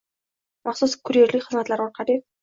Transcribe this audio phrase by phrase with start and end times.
[0.69, 2.17] Maxsus kurerlik xizmatlari orqali